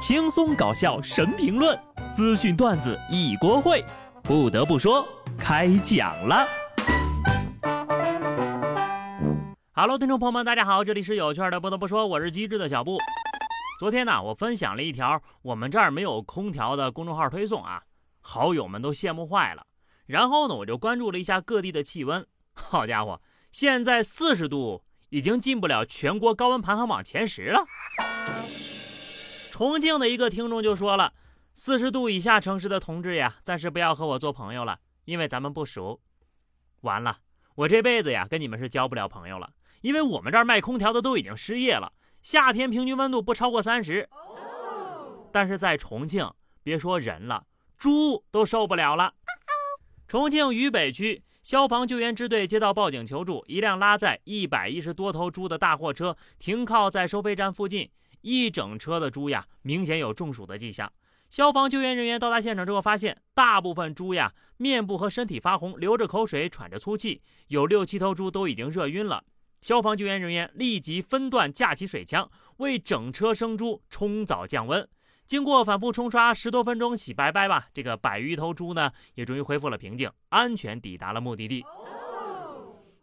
[0.00, 1.78] 轻松搞笑神评论，
[2.14, 3.84] 资讯段子一锅烩。
[4.22, 5.06] 不得不说，
[5.38, 6.48] 开讲了。
[9.72, 11.60] Hello，听众朋友们，大家好，这里是有趣的。
[11.60, 12.96] 不得不说，我是机智的小布。
[13.78, 17.82] 昨天呢，我分享了一条我们这儿没有空调的公众号推送啊，
[18.22, 19.66] 好友们都羡慕坏了。
[20.06, 23.20] 然后呢，我就关注了一下各地的气温，好家伙，
[23.52, 27.66] 现在四十度已经进不了全国高温排行榜前十了。
[29.60, 31.12] 重庆的一个听众就说了
[31.54, 36.00] ：“四十度以下城市的同志呀，暂时不要和我做朋友了，因为咱们不熟。”
[36.80, 37.18] 完了，
[37.56, 39.50] 我这辈子呀跟你们是交不了朋友了，
[39.82, 41.92] 因为我们这儿卖空调的都已经失业了，
[42.22, 44.08] 夏天平均温度不超过三十。
[45.30, 46.32] 但是在重庆，
[46.62, 47.44] 别说人了，
[47.76, 49.12] 猪都受不了了。
[50.08, 57.90] 重庆渝北区消防救援支队接到报警求助，一辆拉载一百一十多头猪的大货车停靠在收费站附近。
[58.20, 60.92] 一整车的猪呀，明显有中暑的迹象。
[61.28, 69.24] 消防救援人员到达现场之后，发现大部分猪呀，面部和身体发红，流着口水，喘着粗气，有六七头猪都已经热晕了。
[69.60, 74.88] 消防救援人员立即分段架起水枪，为整车生猪冲澡降温。
[75.26, 81.64] 经过反复冲刷十多分钟，洗白白吧，这个百余头猪呢，也终于恢复了平静，安全抵达了目的地。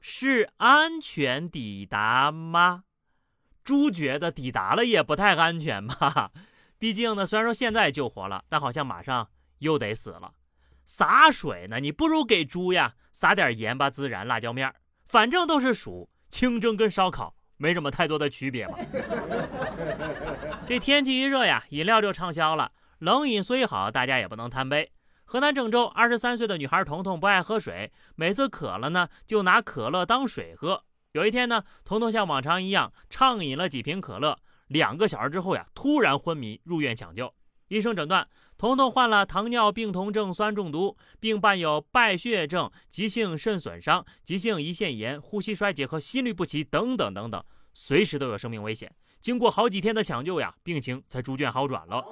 [0.00, 2.82] 是安全抵达吗？
[3.66, 6.30] 猪觉得抵达了也不太安全吧，
[6.78, 10.32] 毕竟呢，虽然说现在救活了，但好像马上又得死了。
[10.84, 14.72] 洒水呢，你不如给猪呀撒点盐巴、孜然、辣椒面
[15.04, 18.78] 反正都是鼠，清蒸跟烧烤没什么太多的区别嘛。
[20.64, 22.70] 这天气一热呀，饮料就畅销了。
[23.00, 24.92] 冷饮虽好，大家也不能贪杯。
[25.24, 30.84] 河南郑州二十三岁的女孩彤彤不爱喝水，每次渴了呢，就拿可乐当水喝。
[31.16, 37.32] 有一天呢，彤彤像往常一样畅饮了几瓶可乐，两个小时之后呀，突然昏迷入院抢救。
[37.68, 47.42] 医生诊断，彤彤患了糖尿病酮症酸中毒，并伴有败血症、急性肾损伤、急性胰腺炎、呼吸衰竭和心律不齐等等等等，
[47.72, 48.94] 随时都有生命危险。
[49.18, 52.04] 经过好几天的抢救呀，病情才逐渐好转了。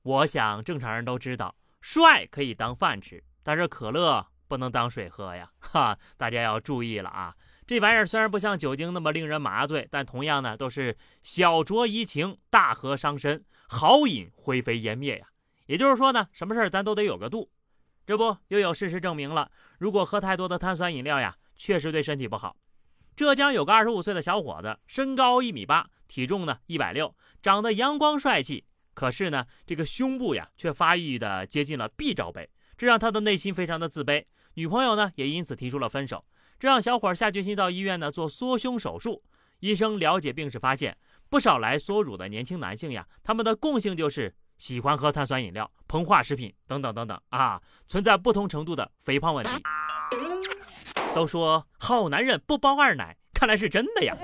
[0.00, 7.36] 我想正常人都知道，帅可以当饭吃，但是可乐不能当水喝呀，哈，大家要注意了啊。
[7.70, 15.28] 这玩意儿虽然不像酒精那么令人麻醉，但同样呢都是小酌怡情，大喝伤身，好饮灰飞烟灭呀。
[15.66, 17.48] 也就是说呢，什么事儿咱都得有个度。
[18.04, 19.48] 这不又有事实证明了，
[19.78, 22.56] 如果喝太多的碳酸饮料呀，确实对身体不好。
[23.14, 28.64] 浙江有个二十五岁的小伙子，身高一米八，体重呢一百六，长得阳光帅气，
[28.94, 34.24] 可是呢这个胸部呀却发育的接近了 B 罩杯，这让他的内心非常的自卑。
[34.54, 36.24] 女朋友呢也因此提出了分手。
[36.60, 39.22] 这让小伙下决心到医院呢做缩胸手术。
[39.60, 40.96] 医生了解病史，发现
[41.30, 49.50] 不少来缩乳的年轻男性呀，他们的共性就是喜欢喝碳酸饮料、膨化食品等等等等啊，存在不同程度的肥胖问题。
[51.14, 54.14] 都说好男人不包二奶，看来是真的呀。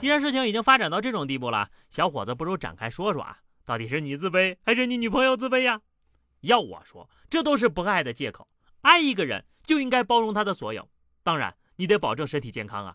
[0.00, 5.80] 既然事情已经发展到这种地步了，小伙子不如展开说说啊，到底是你自卑还是你女朋友自卑呀？
[6.40, 8.48] 要我说，这都是不爱的借口。
[8.82, 9.44] 爱一个人。
[9.66, 10.88] 就应该包容他的所有，
[11.22, 12.94] 当然你得保证身体健康啊。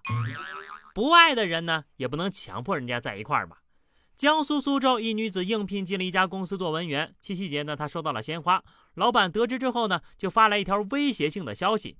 [0.93, 3.61] 不爱的人呢，也不能强迫人家在一块儿吧。
[4.15, 8.61] 江苏苏州一女子应聘进了一家公司做文员，七夕节呢，她收到了鲜花。
[8.95, 11.97] 老板得知之后呢，就发来一条威胁性的消息：“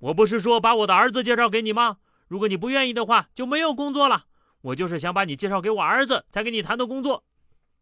[0.00, 1.98] 我不是说把我的儿子介绍给你吗？
[2.28, 4.24] 如果你不愿意的话，就没有工作了。
[4.62, 7.24] 我就是想把你介绍给我儿子，才给你谈的工作。”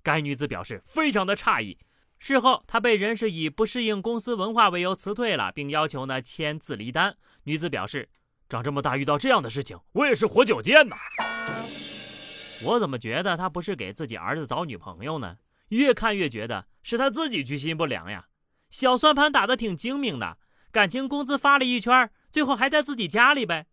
[0.03, 1.79] 该女子表示非常的诧异。
[2.19, 7.17] 事后，她被人事以不适应公司文化为由辞退了，并要求呢签字离单。
[7.45, 8.09] 女子表示
[8.49, 10.97] ：“长这么大遇到这样的事情，我也是活久见呐。”
[12.63, 15.37] 我怎么觉得他不是给自己儿子找女朋友呢？
[15.69, 18.27] 越看越觉得是他自己居心不良呀。
[18.69, 20.39] 小算盘打得挺精明的，
[20.73, 23.67] 感情工资发了一圈，最后还在自己家里呗。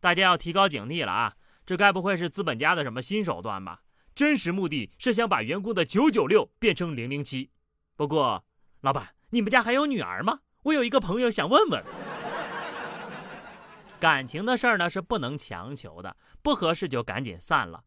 [0.00, 1.34] 大家要提高警惕了啊！
[1.66, 3.82] 这该不会是资本家的什么新手段吧？
[4.14, 7.50] 真实目的是想把员工的九九六变成零零七。
[7.96, 8.44] 不过，
[8.80, 10.40] 老板，你们家还有女儿吗？
[10.64, 11.84] 我有一个朋友想问问。
[14.00, 17.84] 感情的事儿呢是不能强求的，不合适就赶紧散了。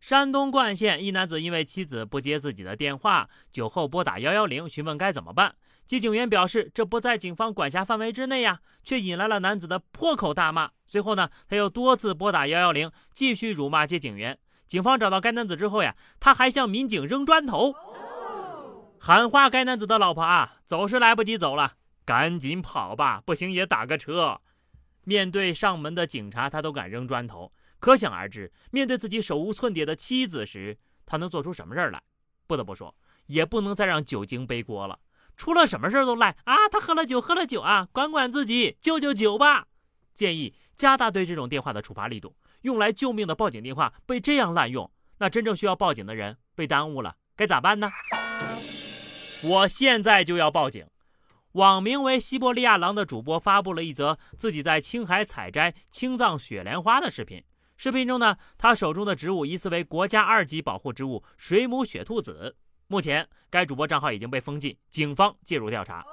[0.00, 5.54] 山东冠县一男子因为妻子不接自己的电话，酒后拨打幺幺零询问该怎么办。
[5.86, 10.70] 接警员表示这不在警方管辖范围之内呀，却引来了男子的破口大骂。
[10.86, 14.38] 随后呢，他又多次拨打幺幺零，继续辱骂接警员。
[14.66, 17.74] 警方找到该男子之后呀，他还向民警扔砖头。
[19.02, 21.72] 喊话该男子的老婆啊，走是来不及走了，
[22.04, 24.42] 赶紧跑吧，不行也打个车。
[25.04, 30.76] 面对上门的警察，他都敢扔砖头，可想而知，面对自己手无寸铁的妻子时，
[31.06, 32.02] 他能做出什么事儿来？
[32.46, 32.94] 不得不说，
[33.24, 34.98] 也不能再让酒精背锅了。
[35.34, 36.68] 出了什么事儿都赖啊！
[36.70, 37.88] 他喝了酒，喝了酒啊！
[37.92, 39.68] 管管自己，救救酒吧！
[40.12, 42.36] 建议加大对这种电话的处罚力度。
[42.60, 47.90] 用来救命的报警电话被这样滥用，那真正需要报警的人被耽误了，该咋办呢？
[49.42, 50.86] 我现在就要报警！
[51.52, 57.42] 网名为“西伯利亚狼”的主播发布了一则自己在青海采摘青藏雪莲花的视频。
[57.76, 62.54] 视频中呢，他手中的植物疑似为国家二级保护植物水母雪兔子。
[62.86, 66.04] 目前，该主播账号已经被封禁，警方介入调查。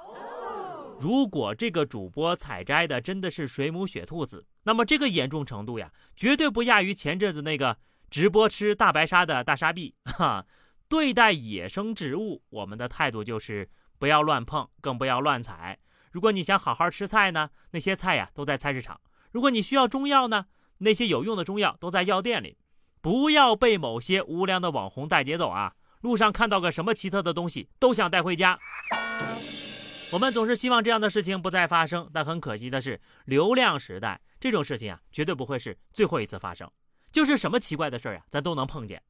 [0.98, 7.76] 如果这个主播采摘的真的是水母雪兔子，那么这个严重程度呀，绝对不亚于前阵子那个
[8.10, 9.94] 直播吃大白鲨的大沙币。
[10.06, 10.46] 哈，
[10.88, 13.68] 对待野生植物，我们的态度就是
[13.98, 15.78] 不要乱碰，更不要乱采。
[16.10, 18.96] 如果你想好好吃菜呢，那些菜呀都在菜市场；
[19.30, 20.46] 如果你需要中药呢，
[20.78, 22.56] 那些有用的中药都在药店里。
[23.00, 25.74] 不要被某些无良的网红带节奏啊！
[26.00, 28.58] 路上看到个什么奇特的东西，都想带回家。
[30.10, 36.68] 我们总是希望这样的事情不再发生，但很可惜的是，流量时代这种事情啊，绝对不会是最后一次发生。
[37.12, 39.02] 就是什么奇怪的事儿呀，咱都能碰见。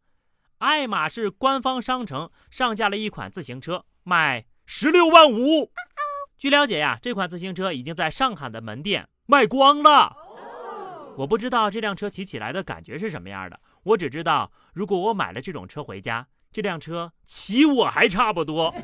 [0.58, 5.72] 爱马仕官方商城上架了一款自行车，卖十六万五。
[6.37, 10.16] 据了解呀，这款自行车已经在上海的门店卖光了。
[11.19, 16.26] 我不知道这辆车骑起来的感觉是什么样的，我只知道，如果我买了这种车回家。
[16.50, 18.75] 这辆车骑我还差不多，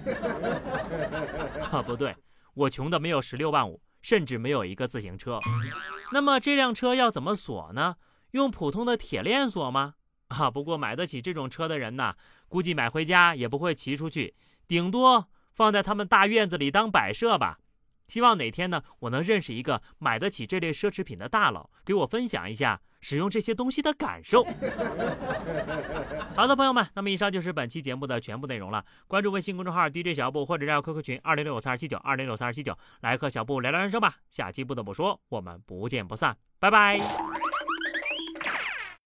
[1.73, 2.15] 啊不对，
[2.53, 5.41] 我穷的没有十六万五，甚至没有一个自行车。
[6.13, 7.97] 那么这辆车要怎么锁呢？
[8.33, 9.95] 用普通的铁链锁吗？
[10.29, 12.15] 啊，不过买得起这种车的人呢，
[12.49, 14.35] 估计买回家也不会骑出去，
[14.67, 17.59] 顶多放在他们大院子里当摆设吧。
[18.09, 22.81] 希望哪天呢，我能认识一个买得起这类奢侈品的大佬，给我分享一下。
[23.01, 24.43] 使用这些东西的感受。
[26.35, 28.83] 好的，朋友们，那么以上就是本期节目的全部内容了。
[29.07, 34.17] 关注微信公众号 DJ 小布或者加 QQ 群二零六五三二七九二零六三二七九，来和小布聊聊人生吧。
[34.31, 36.99] 下期不得不说，我们不见不散，拜拜。